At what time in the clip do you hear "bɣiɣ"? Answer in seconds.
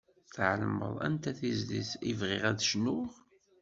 2.19-2.43